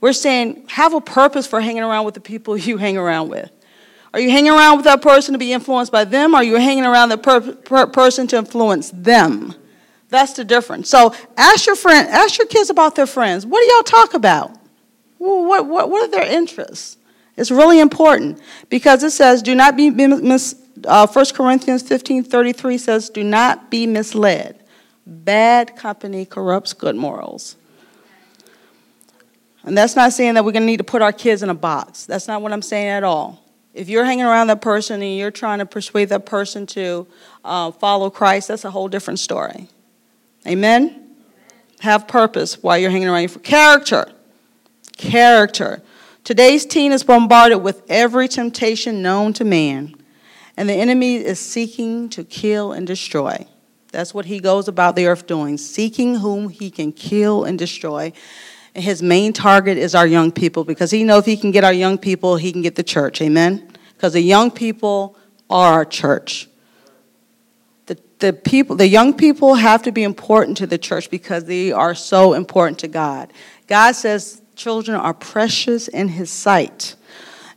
We're 0.00 0.12
saying 0.12 0.64
have 0.68 0.94
a 0.94 1.00
purpose 1.00 1.46
for 1.46 1.60
hanging 1.60 1.82
around 1.82 2.04
with 2.04 2.14
the 2.14 2.20
people 2.20 2.56
you 2.56 2.76
hang 2.76 2.96
around 2.96 3.28
with. 3.28 3.50
Are 4.14 4.20
you 4.20 4.30
hanging 4.30 4.50
around 4.50 4.76
with 4.76 4.84
that 4.86 5.02
person 5.02 5.32
to 5.32 5.38
be 5.38 5.52
influenced 5.52 5.92
by 5.92 6.04
them, 6.04 6.34
or 6.34 6.38
are 6.38 6.44
you 6.44 6.56
hanging 6.56 6.84
around 6.84 7.10
that 7.10 7.22
per- 7.22 7.52
per- 7.52 7.86
person 7.86 8.26
to 8.28 8.38
influence 8.38 8.90
them? 8.90 9.54
That's 10.08 10.32
the 10.32 10.44
difference. 10.44 10.88
So 10.88 11.14
ask 11.36 11.66
your 11.66 11.76
friend, 11.76 12.08
ask 12.08 12.38
your 12.38 12.46
kids 12.46 12.70
about 12.70 12.94
their 12.94 13.06
friends. 13.06 13.44
What 13.44 13.60
do 13.60 13.66
y'all 13.74 13.82
talk 13.82 14.14
about? 14.14 14.58
what, 15.18 15.66
what, 15.66 15.90
what 15.90 16.08
are 16.08 16.10
their 16.10 16.26
interests? 16.26 16.96
It's 17.36 17.50
really 17.50 17.80
important 17.80 18.40
because 18.68 19.02
it 19.02 19.10
says, 19.10 19.42
do 19.42 19.54
not 19.54 19.76
be 19.76 19.90
mis, 19.90 20.56
uh, 20.86 21.06
1 21.06 21.26
Corinthians 21.34 21.82
15 21.82 22.24
33 22.24 22.78
says, 22.78 23.10
do 23.10 23.24
not 23.24 23.70
be 23.70 23.86
misled. 23.86 24.62
Bad 25.06 25.76
company 25.76 26.24
corrupts 26.24 26.72
good 26.72 26.96
morals. 26.96 27.56
And 29.64 29.76
that's 29.76 29.96
not 29.96 30.12
saying 30.12 30.34
that 30.34 30.44
we're 30.44 30.52
going 30.52 30.62
to 30.62 30.66
need 30.66 30.78
to 30.78 30.84
put 30.84 31.02
our 31.02 31.12
kids 31.12 31.42
in 31.42 31.50
a 31.50 31.54
box. 31.54 32.06
That's 32.06 32.28
not 32.28 32.42
what 32.42 32.52
I'm 32.52 32.62
saying 32.62 32.88
at 32.88 33.04
all. 33.04 33.44
If 33.74 33.88
you're 33.88 34.04
hanging 34.04 34.24
around 34.24 34.46
that 34.46 34.60
person 34.60 35.02
and 35.02 35.16
you're 35.16 35.30
trying 35.30 35.58
to 35.58 35.66
persuade 35.66 36.08
that 36.08 36.26
person 36.26 36.66
to 36.68 37.06
uh, 37.44 37.70
follow 37.72 38.10
Christ, 38.10 38.48
that's 38.48 38.64
a 38.64 38.70
whole 38.70 38.88
different 38.88 39.18
story. 39.18 39.68
Amen? 40.46 41.14
Have 41.80 42.08
purpose 42.08 42.62
while 42.62 42.78
you're 42.78 42.90
hanging 42.90 43.08
around. 43.08 43.28
For 43.30 43.38
character. 43.40 44.10
Character. 44.96 45.82
Today's 46.24 46.66
teen 46.66 46.92
is 46.92 47.04
bombarded 47.04 47.62
with 47.62 47.82
every 47.88 48.28
temptation 48.28 49.00
known 49.00 49.32
to 49.34 49.44
man, 49.44 49.94
and 50.58 50.68
the 50.68 50.74
enemy 50.74 51.16
is 51.16 51.38
seeking 51.38 52.08
to 52.10 52.24
kill 52.24 52.72
and 52.72 52.86
destroy. 52.86 53.46
That's 53.92 54.12
what 54.12 54.26
he 54.26 54.40
goes 54.40 54.66
about 54.66 54.96
the 54.96 55.06
earth 55.06 55.26
doing, 55.26 55.56
seeking 55.56 56.16
whom 56.16 56.48
he 56.48 56.70
can 56.70 56.92
kill 56.92 57.44
and 57.44 57.58
destroy. 57.58 58.12
And 58.74 58.84
his 58.84 59.02
main 59.02 59.32
target 59.32 59.78
is 59.78 59.94
our 59.94 60.06
young 60.06 60.32
people 60.32 60.64
because 60.64 60.90
he 60.90 61.04
knows 61.04 61.20
if 61.20 61.26
he 61.26 61.36
can 61.36 61.52
get 61.52 61.64
our 61.64 61.72
young 61.72 61.96
people, 61.96 62.36
he 62.36 62.52
can 62.52 62.62
get 62.62 62.74
the 62.74 62.82
church. 62.82 63.22
Amen? 63.22 63.72
Because 63.94 64.12
the 64.12 64.20
young 64.20 64.50
people 64.50 65.16
are 65.48 65.72
our 65.72 65.84
church 65.84 66.48
the 68.18 68.32
people 68.32 68.76
the 68.76 68.88
young 68.88 69.14
people 69.14 69.54
have 69.54 69.82
to 69.82 69.92
be 69.92 70.02
important 70.02 70.56
to 70.56 70.66
the 70.66 70.78
church 70.78 71.10
because 71.10 71.44
they 71.44 71.72
are 71.72 71.94
so 71.94 72.34
important 72.34 72.78
to 72.80 72.88
God. 72.88 73.32
God 73.66 73.92
says 73.92 74.42
children 74.56 74.98
are 74.98 75.14
precious 75.14 75.88
in 75.88 76.08
his 76.08 76.30
sight. 76.30 76.96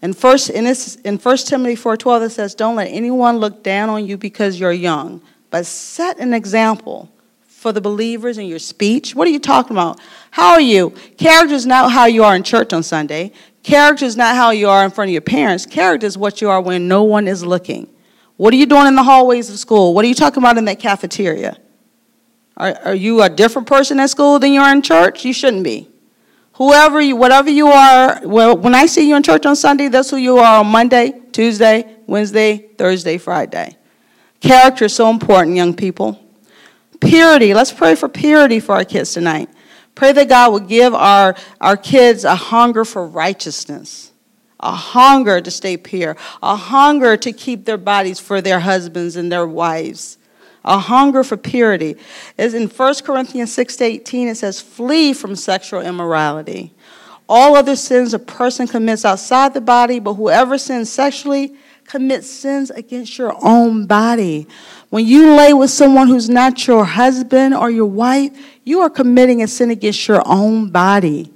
And 0.02 0.18
first 0.18 0.50
in, 0.50 0.64
this, 0.64 0.96
in 0.98 1.18
1 1.18 1.38
Timothy 1.38 1.76
4:12 1.76 2.26
it 2.26 2.30
says 2.32 2.56
don't 2.56 2.76
let 2.76 2.88
anyone 2.88 3.38
look 3.38 3.64
down 3.64 3.90
on 3.90 4.06
you 4.06 4.18
because 4.18 4.60
you're 4.60 4.72
young, 4.72 5.22
but 5.50 5.66
set 5.66 6.18
an 6.18 6.34
example 6.34 7.12
for 7.46 7.72
the 7.72 7.82
believers 7.82 8.40
in 8.40 8.48
your 8.48 8.58
speech. 8.58 9.14
What 9.14 9.28
are 9.28 9.32
you 9.32 9.40
talking 9.40 9.76
about? 9.76 10.00
How 10.32 10.54
are 10.54 10.62
you? 10.62 10.90
Character 11.18 11.54
is 11.54 11.68
not 11.68 11.92
how 11.92 12.06
you 12.06 12.24
are 12.24 12.36
in 12.36 12.42
church 12.42 12.74
on 12.74 12.82
Sunday. 12.82 13.32
Character 13.62 14.06
is 14.06 14.18
not 14.18 14.36
how 14.36 14.50
you 14.50 14.68
are 14.68 14.84
in 14.84 14.90
front 14.90 15.10
of 15.10 15.14
your 15.14 15.22
parents. 15.22 15.68
Character 15.68 16.08
is 16.08 16.18
what 16.18 16.42
you 16.42 16.50
are 16.50 16.60
when 16.60 16.88
no 16.88 17.04
one 17.04 17.28
is 17.28 17.46
looking. 17.46 17.88
What 18.38 18.56
are 18.56 18.58
you 18.58 18.66
doing 18.66 18.88
in 18.88 18.96
the 18.96 19.04
hallways 19.04 19.52
of 19.52 19.60
school? 19.60 19.94
What 19.94 20.04
are 20.04 20.08
you 20.08 20.16
talking 20.16 20.42
about 20.42 20.58
in 20.58 20.66
that 20.66 20.80
cafeteria? 20.80 21.60
Are, 22.58 22.76
are 22.86 22.96
you 22.96 23.22
a 23.22 23.30
different 23.30 23.68
person 23.68 24.00
at 24.00 24.10
school 24.10 24.40
than 24.40 24.52
you 24.52 24.62
are 24.62 24.72
in 24.72 24.82
church? 24.82 25.24
You 25.24 25.34
shouldn't 25.34 25.64
be. 25.64 25.91
Whoever 26.54 27.02
you, 27.02 27.16
whatever 27.16 27.50
you 27.50 27.68
are, 27.68 28.22
well, 28.24 28.58
when 28.58 28.76
I 28.76 28.86
see 28.86 29.08
you 29.08 29.16
in 29.16 29.24
church 29.24 29.46
on 29.46 29.56
Sunday, 29.56 29.88
that's 29.88 30.10
who 30.10 30.18
you 30.18 30.38
are 30.38 30.60
on 30.60 30.68
Monday, 30.68 31.14
Tuesday, 31.32 31.98
Wednesday, 32.08 32.70
Thursday, 32.78 33.18
Friday. 33.18 33.78
Character 34.40 34.86
is 34.86 34.96
so 34.96 35.10
important, 35.10 35.56
young 35.56 35.76
people. 35.76 36.20
Purity. 37.00 37.54
Let's 37.54 37.72
pray 37.72 37.96
for 37.96 38.10
purity 38.10 38.60
for 38.60 38.76
our 38.76 38.86
kids 38.86 39.14
tonight. 39.14 39.50
Pray 39.96 40.12
that 40.12 40.30
God 40.30 40.52
will 40.52 40.60
give 40.60 40.94
our, 40.94 41.36
our 41.60 41.78
kids 41.78 42.24
a 42.26 42.36
hunger 42.36 42.86
for 42.86 43.08
righteousness 43.08 44.12
a 44.62 44.72
hunger 44.72 45.42
to 45.42 45.52
stay 45.52 45.78
pure, 45.78 46.16
a 46.42 46.56
hunger 46.56 47.18
to 47.18 47.34
keep 47.34 47.66
their 47.66 47.78
bodies 47.78 48.20
for 48.20 48.42
their 48.42 48.60
husbands 48.60 49.16
and 49.16 49.32
their 49.32 49.48
wives, 49.48 50.18
a 50.64 50.78
hunger 50.78 51.24
for 51.24 51.38
purity. 51.38 51.96
As 52.38 52.54
in 52.54 52.68
1 52.68 52.96
Corinthians 53.04 53.54
6 53.54 53.76
to 53.78 53.84
18, 53.84 54.28
it 54.28 54.36
says, 54.36 54.62
Flee 54.62 55.14
from 55.14 55.36
sexual 55.36 55.82
immorality. 55.82 56.74
All 57.28 57.56
other 57.56 57.76
sins 57.76 58.14
a 58.14 58.20
person 58.20 58.68
commits 58.68 59.06
outside 59.06 59.54
the 59.54 59.62
body, 59.62 60.00
but 60.00 60.16
whoever 60.16 60.58
sins 60.58 60.92
sexually 60.92 61.56
commits 61.86 62.30
sins 62.30 62.70
against 62.72 63.18
your 63.18 63.36
own 63.42 63.86
body. 63.86 64.48
When 64.90 65.06
you 65.06 65.34
lay 65.36 65.54
with 65.54 65.70
someone 65.70 66.08
who's 66.08 66.30
not 66.30 66.68
your 66.68 66.86
husband 66.86 67.54
or 67.54 67.70
your 67.70 67.86
wife, 67.86 68.32
you 68.64 68.82
are 68.82 68.90
committing 68.90 69.42
a 69.42 69.48
sin 69.48 69.72
against 69.72 70.08
your 70.08 70.22
own 70.26 70.70
body. 70.70 71.32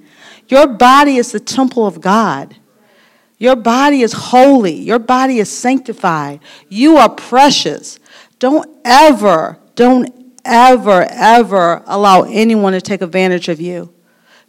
Your 0.48 0.68
body 0.68 1.18
is 1.18 1.32
the 1.32 1.40
temple 1.40 1.88
of 1.88 2.02
God. 2.02 2.56
Your 3.38 3.56
body 3.56 4.02
is 4.02 4.14
holy. 4.14 4.76
Your 4.76 5.00
body 5.00 5.40
is 5.40 5.50
sanctified. 5.50 6.40
You 6.70 6.98
are 6.98 7.10
precious. 7.10 8.00
Don't 8.40 8.70
ever, 8.84 9.58
don't 9.76 10.36
ever, 10.44 11.08
ever 11.10 11.84
allow 11.86 12.24
anyone 12.24 12.74
to 12.74 12.82
take 12.82 13.02
advantage 13.02 13.50
of 13.50 13.60
you. 13.60 13.94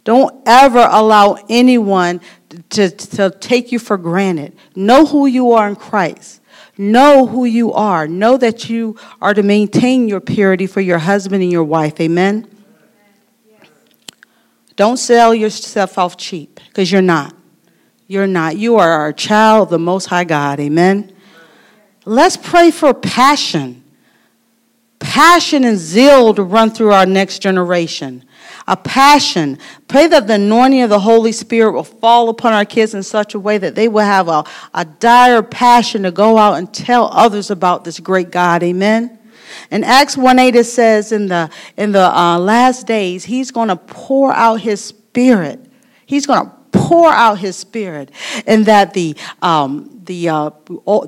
Don't 0.03 0.41
ever 0.45 0.87
allow 0.89 1.37
anyone 1.49 2.21
to, 2.69 2.89
to 2.89 3.29
take 3.29 3.71
you 3.71 3.79
for 3.79 3.97
granted. 3.97 4.55
Know 4.75 5.05
who 5.05 5.25
you 5.25 5.51
are 5.51 5.67
in 5.67 5.75
Christ. 5.75 6.41
Know 6.77 7.25
who 7.25 7.45
you 7.45 7.73
are. 7.73 8.07
Know 8.07 8.37
that 8.37 8.69
you 8.69 8.95
are 9.21 9.33
to 9.33 9.43
maintain 9.43 10.07
your 10.07 10.21
purity 10.21 10.67
for 10.67 10.79
your 10.79 10.99
husband 10.99 11.41
and 11.43 11.51
your 11.51 11.63
wife. 11.63 11.99
Amen? 11.99 12.47
Don't 14.75 14.97
sell 14.97 15.33
yourself 15.33 15.97
off 15.97 16.17
cheap 16.17 16.59
because 16.67 16.91
you're 16.91 17.01
not. 17.01 17.35
You're 18.05 18.27
not. 18.27 18.57
You 18.57 18.77
are 18.77 19.09
a 19.09 19.13
child 19.13 19.63
of 19.63 19.69
the 19.71 19.79
Most 19.79 20.05
High 20.05 20.23
God. 20.23 20.59
Amen. 20.59 21.16
Let's 22.07 22.37
pray 22.37 22.71
for 22.71 22.93
passion. 22.93 23.83
Passion 24.97 25.65
and 25.65 25.77
zeal 25.77 26.33
to 26.33 26.41
run 26.41 26.71
through 26.71 26.93
our 26.93 27.05
next 27.05 27.39
generation. 27.39 28.23
A 28.65 28.77
passion. 28.77 29.59
Pray 29.89 30.07
that 30.07 30.25
the 30.25 30.35
anointing 30.35 30.83
of 30.83 30.89
the 30.89 31.01
Holy 31.01 31.33
Spirit 31.33 31.73
will 31.73 31.83
fall 31.83 32.29
upon 32.29 32.53
our 32.53 32.63
kids 32.63 32.93
in 32.93 33.03
such 33.03 33.33
a 33.33 33.39
way 33.39 33.57
that 33.57 33.75
they 33.75 33.89
will 33.89 34.05
have 34.05 34.29
a, 34.29 34.45
a 34.73 34.85
dire 34.85 35.43
passion 35.43 36.03
to 36.03 36.11
go 36.11 36.37
out 36.37 36.53
and 36.53 36.73
tell 36.73 37.09
others 37.11 37.51
about 37.51 37.83
this 37.83 37.99
great 37.99 38.31
God. 38.31 38.63
Amen. 38.63 39.19
In 39.69 39.83
Acts 39.83 40.15
1 40.15 40.39
8, 40.39 40.55
it 40.55 40.63
says, 40.63 41.11
in 41.11 41.27
the, 41.27 41.49
in 41.75 41.91
the 41.91 42.17
uh, 42.17 42.39
last 42.39 42.87
days, 42.87 43.25
He's 43.25 43.51
going 43.51 43.67
to 43.67 43.75
pour 43.75 44.31
out 44.31 44.61
His 44.61 44.81
Spirit. 44.81 45.59
He's 46.05 46.25
going 46.25 46.45
to 46.45 46.56
pour 46.77 47.09
out 47.09 47.39
his 47.39 47.55
spirit 47.55 48.11
and 48.45 48.65
that 48.65 48.93
the, 48.93 49.15
um, 49.41 50.01
the, 50.03 50.29
uh, 50.29 50.49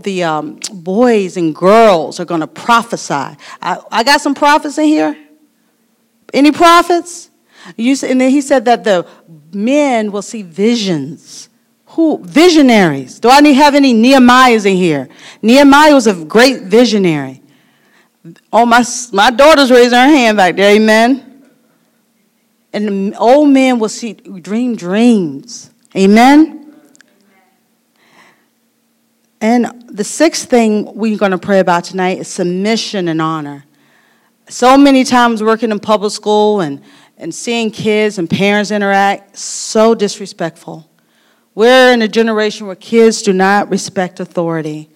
the 0.01 0.23
um, 0.23 0.59
boys 0.73 1.37
and 1.37 1.55
girls 1.55 2.19
are 2.19 2.25
going 2.25 2.41
to 2.41 2.47
prophesy. 2.47 3.13
I, 3.61 3.79
I 3.91 4.03
got 4.03 4.21
some 4.21 4.35
prophets 4.35 4.77
in 4.77 4.85
here. 4.85 5.17
Any 6.33 6.51
prophets? 6.51 7.29
You, 7.75 7.95
and 8.03 8.21
then 8.21 8.29
he 8.29 8.41
said 8.41 8.65
that 8.65 8.83
the 8.83 9.07
men 9.51 10.11
will 10.11 10.21
see 10.21 10.41
visions. 10.41 11.49
Who? 11.87 12.19
Visionaries. 12.23 13.19
Do 13.19 13.29
I 13.29 13.41
need 13.41 13.53
have 13.53 13.75
any 13.75 13.93
Nehemiahs 13.93 14.65
in 14.65 14.75
here? 14.75 15.09
Nehemiah 15.41 15.93
was 15.93 16.07
a 16.07 16.25
great 16.25 16.63
visionary. 16.63 17.41
Oh, 18.53 18.65
my, 18.65 18.83
my 19.11 19.31
daughter's 19.31 19.71
raising 19.71 19.97
her 19.97 20.07
hand 20.07 20.37
back 20.37 20.55
there. 20.55 20.75
Amen. 20.75 21.28
And 22.71 23.13
the 23.13 23.17
old 23.17 23.49
men 23.49 23.79
will 23.79 23.89
see 23.89 24.13
dream 24.13 24.75
dreams. 24.75 25.71
Amen. 25.95 26.75
And 29.41 29.85
the 29.87 30.03
sixth 30.03 30.49
thing 30.49 30.93
we're 30.95 31.17
going 31.17 31.31
to 31.31 31.37
pray 31.37 31.59
about 31.59 31.85
tonight 31.85 32.19
is 32.19 32.27
submission 32.27 33.07
and 33.07 33.21
honor. 33.21 33.65
So 34.49 34.77
many 34.77 35.03
times 35.03 35.41
working 35.41 35.71
in 35.71 35.79
public 35.79 36.11
school 36.11 36.61
and, 36.61 36.81
and 37.17 37.33
seeing 37.33 37.71
kids 37.71 38.17
and 38.17 38.29
parents 38.29 38.71
interact, 38.71 39.37
so 39.37 39.95
disrespectful. 39.95 40.89
We're 41.55 41.93
in 41.93 42.01
a 42.01 42.07
generation 42.07 42.67
where 42.67 42.75
kids 42.75 43.21
do 43.21 43.33
not 43.33 43.69
respect 43.69 44.19
authority. 44.19 44.89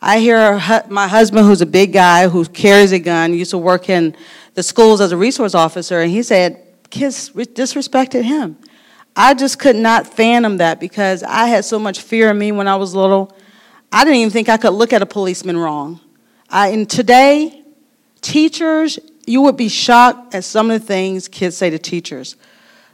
I 0.00 0.18
hear 0.18 0.54
my 0.88 1.06
husband, 1.06 1.46
who's 1.46 1.60
a 1.60 1.66
big 1.66 1.92
guy 1.92 2.28
who 2.28 2.44
carries 2.44 2.92
a 2.92 2.98
gun, 2.98 3.34
used 3.34 3.52
to 3.52 3.58
work 3.58 3.88
in 3.88 4.16
the 4.54 4.62
schools 4.62 5.00
as 5.00 5.12
a 5.12 5.16
resource 5.16 5.54
officer, 5.54 6.00
and 6.00 6.10
he 6.10 6.22
said, 6.22 6.60
kids 6.92 7.30
disrespected 7.30 8.22
him. 8.22 8.56
I 9.16 9.34
just 9.34 9.58
could 9.58 9.76
not 9.76 10.06
fathom 10.06 10.58
that 10.58 10.78
because 10.78 11.22
I 11.22 11.46
had 11.46 11.64
so 11.64 11.78
much 11.78 12.00
fear 12.00 12.30
in 12.30 12.38
me 12.38 12.52
when 12.52 12.68
I 12.68 12.76
was 12.76 12.94
little. 12.94 13.36
I 13.90 14.04
didn't 14.04 14.20
even 14.20 14.30
think 14.30 14.48
I 14.48 14.56
could 14.56 14.72
look 14.72 14.92
at 14.92 15.02
a 15.02 15.06
policeman 15.06 15.56
wrong. 15.56 16.00
I, 16.48 16.68
and 16.68 16.88
today, 16.88 17.62
teachers, 18.20 18.98
you 19.26 19.40
would 19.42 19.56
be 19.56 19.68
shocked 19.68 20.34
at 20.34 20.44
some 20.44 20.70
of 20.70 20.80
the 20.80 20.86
things 20.86 21.28
kids 21.28 21.56
say 21.56 21.70
to 21.70 21.78
teachers. 21.78 22.36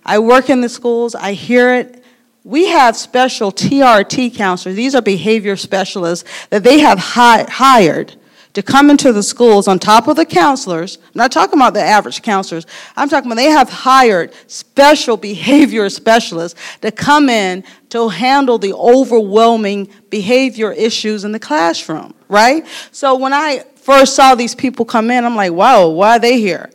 I 0.04 0.20
work 0.20 0.48
in 0.48 0.60
the 0.60 0.68
schools, 0.68 1.14
I 1.14 1.32
hear 1.32 1.74
it. 1.74 2.02
We 2.44 2.68
have 2.68 2.96
special 2.96 3.52
TRT 3.52 4.34
counselors, 4.34 4.76
these 4.76 4.94
are 4.94 5.02
behavior 5.02 5.56
specialists 5.56 6.28
that 6.50 6.62
they 6.62 6.78
have 6.80 6.98
hi- 6.98 7.46
hired 7.48 8.16
to 8.54 8.62
come 8.62 8.90
into 8.90 9.12
the 9.12 9.22
schools 9.22 9.68
on 9.68 9.78
top 9.78 10.08
of 10.08 10.16
the 10.16 10.24
counselors. 10.24 10.98
I'm 11.02 11.12
not 11.14 11.32
talking 11.32 11.58
about 11.58 11.74
the 11.74 11.82
average 11.82 12.22
counselors. 12.22 12.66
I'm 12.96 13.08
talking 13.08 13.30
about 13.30 13.36
they 13.36 13.50
have 13.50 13.68
hired 13.68 14.32
special 14.46 15.16
behavior 15.16 15.88
specialists 15.90 16.58
to 16.80 16.90
come 16.90 17.28
in 17.28 17.64
to 17.90 18.08
handle 18.08 18.58
the 18.58 18.74
overwhelming 18.74 19.88
behavior 20.10 20.72
issues 20.72 21.24
in 21.24 21.32
the 21.32 21.38
classroom, 21.38 22.14
right? 22.28 22.66
So 22.90 23.16
when 23.16 23.32
I 23.32 23.64
first 23.76 24.14
saw 24.14 24.34
these 24.34 24.54
people 24.54 24.84
come 24.84 25.10
in, 25.10 25.24
I'm 25.24 25.36
like, 25.36 25.52
wow, 25.52 25.88
why 25.88 26.16
are 26.16 26.18
they 26.18 26.40
here? 26.40 26.70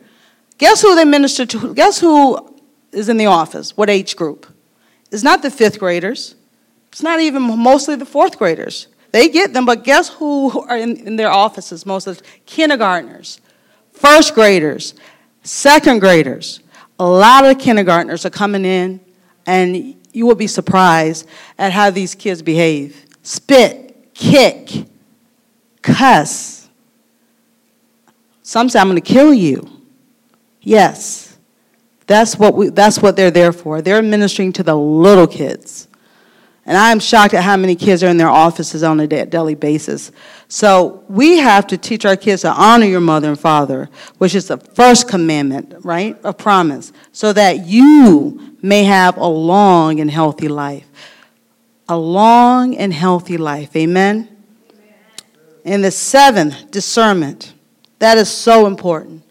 Guess 0.58 0.82
who 0.82 0.94
they 0.94 1.04
minister 1.04 1.46
to? 1.46 1.74
Guess 1.74 2.00
who 2.00 2.54
is 2.92 3.08
in 3.08 3.16
the 3.16 3.26
office? 3.26 3.76
What 3.76 3.90
age 3.90 4.16
group? 4.16 4.46
It's 5.10 5.22
not 5.22 5.42
the 5.42 5.50
fifth 5.50 5.78
graders. 5.78 6.34
It's 6.88 7.02
not 7.02 7.20
even 7.20 7.42
mostly 7.42 7.96
the 7.96 8.06
fourth 8.06 8.38
graders. 8.38 8.86
They 9.14 9.28
get 9.28 9.52
them, 9.52 9.64
but 9.64 9.84
guess 9.84 10.08
who 10.08 10.62
are 10.62 10.76
in, 10.76 10.96
in 11.06 11.14
their 11.14 11.30
offices 11.30 11.86
most 11.86 12.08
of 12.08 12.18
the 12.18 12.24
kindergartners, 12.46 13.40
first 13.92 14.34
graders, 14.34 14.94
second 15.44 16.00
graders. 16.00 16.58
A 16.98 17.06
lot 17.06 17.44
of 17.44 17.60
kindergartners 17.60 18.26
are 18.26 18.30
coming 18.30 18.64
in, 18.64 18.98
and 19.46 19.94
you 20.12 20.26
will 20.26 20.34
be 20.34 20.48
surprised 20.48 21.28
at 21.58 21.70
how 21.70 21.90
these 21.90 22.16
kids 22.16 22.42
behave. 22.42 23.06
Spit, 23.22 24.14
kick, 24.14 24.84
cuss. 25.80 26.68
Some 28.42 28.68
say, 28.68 28.80
I'm 28.80 28.88
going 28.88 29.00
to 29.00 29.12
kill 29.12 29.32
you. 29.32 29.80
Yes, 30.60 31.38
that's 32.08 32.36
what, 32.36 32.56
we, 32.56 32.70
that's 32.70 32.98
what 32.98 33.14
they're 33.14 33.30
there 33.30 33.52
for. 33.52 33.80
They're 33.80 34.02
ministering 34.02 34.52
to 34.54 34.64
the 34.64 34.74
little 34.74 35.28
kids. 35.28 35.86
And 36.66 36.78
I'm 36.78 36.98
shocked 36.98 37.34
at 37.34 37.42
how 37.42 37.56
many 37.56 37.76
kids 37.76 38.02
are 38.02 38.08
in 38.08 38.16
their 38.16 38.28
offices 38.28 38.82
on 38.82 38.98
a 39.00 39.06
daily 39.06 39.54
basis. 39.54 40.10
So 40.48 41.04
we 41.08 41.36
have 41.38 41.66
to 41.66 41.76
teach 41.76 42.06
our 42.06 42.16
kids 42.16 42.42
to 42.42 42.52
honor 42.52 42.86
your 42.86 43.00
mother 43.00 43.28
and 43.28 43.38
father, 43.38 43.90
which 44.18 44.34
is 44.34 44.48
the 44.48 44.56
first 44.56 45.06
commandment, 45.06 45.74
right? 45.84 46.16
A 46.24 46.32
promise, 46.32 46.92
so 47.12 47.32
that 47.34 47.66
you 47.66 48.56
may 48.62 48.84
have 48.84 49.18
a 49.18 49.26
long 49.26 50.00
and 50.00 50.10
healthy 50.10 50.48
life. 50.48 50.86
A 51.86 51.98
long 51.98 52.76
and 52.76 52.94
healthy 52.94 53.36
life. 53.36 53.76
Amen? 53.76 54.28
And 55.66 55.84
the 55.84 55.90
seventh, 55.90 56.70
discernment. 56.70 57.52
That 57.98 58.16
is 58.16 58.30
so 58.30 58.66
important. 58.66 59.22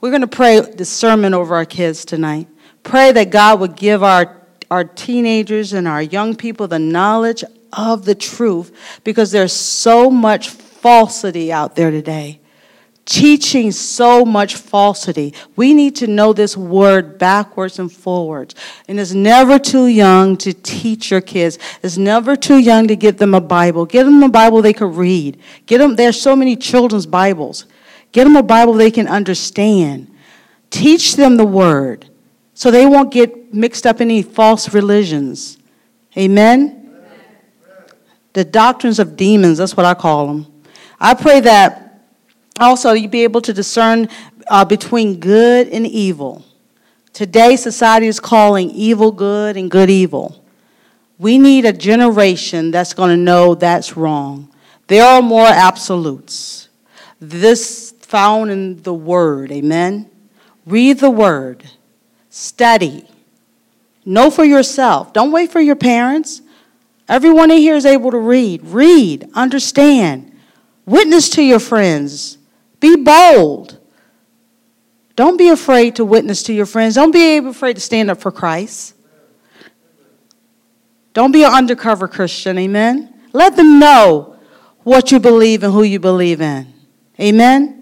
We're 0.00 0.10
going 0.10 0.22
to 0.22 0.26
pray 0.26 0.60
discernment 0.74 1.34
over 1.34 1.54
our 1.54 1.64
kids 1.64 2.04
tonight. 2.04 2.48
Pray 2.82 3.12
that 3.12 3.30
God 3.30 3.60
would 3.60 3.76
give 3.76 4.02
our, 4.02 4.41
our 4.72 4.84
teenagers 4.84 5.74
and 5.74 5.86
our 5.86 6.00
young 6.00 6.34
people 6.34 6.66
the 6.66 6.78
knowledge 6.78 7.44
of 7.74 8.06
the 8.06 8.14
truth 8.14 8.74
because 9.04 9.30
there's 9.30 9.52
so 9.52 10.10
much 10.10 10.48
falsity 10.48 11.52
out 11.52 11.76
there 11.76 11.90
today. 11.90 12.40
Teaching 13.04 13.70
so 13.70 14.24
much 14.24 14.54
falsity. 14.56 15.34
We 15.56 15.74
need 15.74 15.94
to 15.96 16.06
know 16.06 16.32
this 16.32 16.56
word 16.56 17.18
backwards 17.18 17.78
and 17.78 17.92
forwards. 17.92 18.54
And 18.88 18.98
it's 18.98 19.12
never 19.12 19.58
too 19.58 19.88
young 19.88 20.38
to 20.38 20.54
teach 20.54 21.10
your 21.10 21.20
kids. 21.20 21.58
It's 21.82 21.98
never 21.98 22.34
too 22.34 22.56
young 22.56 22.88
to 22.88 22.96
give 22.96 23.18
them 23.18 23.34
a 23.34 23.42
Bible. 23.42 23.84
Give 23.84 24.06
them 24.06 24.22
a 24.22 24.30
Bible 24.30 24.62
they 24.62 24.72
could 24.72 24.94
read. 24.94 25.38
Get 25.66 25.78
them, 25.78 25.96
there's 25.96 26.18
so 26.18 26.34
many 26.34 26.56
children's 26.56 27.04
Bibles. 27.04 27.66
Get 28.12 28.24
them 28.24 28.36
a 28.36 28.42
Bible 28.42 28.72
they 28.72 28.90
can 28.90 29.06
understand. 29.06 30.10
Teach 30.70 31.16
them 31.16 31.36
the 31.36 31.44
word 31.44 32.08
so 32.62 32.70
they 32.70 32.86
won't 32.86 33.10
get 33.10 33.52
mixed 33.52 33.88
up 33.88 34.00
in 34.00 34.08
any 34.08 34.22
false 34.22 34.72
religions. 34.72 35.58
Amen? 36.16 36.94
The 38.34 38.44
doctrines 38.44 39.00
of 39.00 39.16
demons, 39.16 39.58
that's 39.58 39.76
what 39.76 39.84
I 39.84 39.94
call 39.94 40.28
them. 40.28 40.62
I 41.00 41.14
pray 41.14 41.40
that 41.40 42.04
also 42.60 42.92
you 42.92 43.08
be 43.08 43.24
able 43.24 43.40
to 43.40 43.52
discern 43.52 44.08
uh, 44.48 44.64
between 44.64 45.18
good 45.18 45.70
and 45.70 45.84
evil. 45.88 46.44
Today, 47.12 47.56
society 47.56 48.06
is 48.06 48.20
calling 48.20 48.70
evil 48.70 49.10
good 49.10 49.56
and 49.56 49.68
good 49.68 49.90
evil. 49.90 50.44
We 51.18 51.38
need 51.38 51.64
a 51.64 51.72
generation 51.72 52.70
that's 52.70 52.94
going 52.94 53.10
to 53.10 53.16
know 53.16 53.56
that's 53.56 53.96
wrong. 53.96 54.48
There 54.86 55.04
are 55.04 55.20
more 55.20 55.48
absolutes. 55.48 56.68
This 57.18 57.90
found 58.02 58.52
in 58.52 58.80
the 58.84 58.94
Word. 58.94 59.50
Amen? 59.50 60.08
Read 60.64 61.00
the 61.00 61.10
Word, 61.10 61.68
study, 62.32 63.06
know 64.06 64.30
for 64.30 64.42
yourself. 64.42 65.12
Don't 65.12 65.30
wait 65.30 65.52
for 65.52 65.60
your 65.60 65.76
parents. 65.76 66.40
Everyone 67.06 67.50
in 67.50 67.58
here 67.58 67.76
is 67.76 67.84
able 67.84 68.10
to 68.10 68.18
read. 68.18 68.64
Read, 68.64 69.28
understand, 69.34 70.34
witness 70.86 71.28
to 71.30 71.42
your 71.42 71.60
friends, 71.60 72.38
be 72.80 72.96
bold. 72.96 73.78
Don't 75.14 75.36
be 75.36 75.50
afraid 75.50 75.96
to 75.96 76.06
witness 76.06 76.42
to 76.44 76.54
your 76.54 76.64
friends. 76.64 76.94
Don't 76.94 77.12
be 77.12 77.36
afraid 77.36 77.74
to 77.74 77.80
stand 77.80 78.10
up 78.10 78.18
for 78.18 78.32
Christ. 78.32 78.94
Don't 81.12 81.32
be 81.32 81.44
an 81.44 81.52
undercover 81.52 82.08
Christian, 82.08 82.56
amen? 82.56 83.12
Let 83.34 83.56
them 83.56 83.78
know 83.78 84.38
what 84.84 85.12
you 85.12 85.20
believe 85.20 85.62
and 85.62 85.72
who 85.72 85.82
you 85.82 86.00
believe 86.00 86.40
in. 86.40 86.72
Amen? 87.20 87.81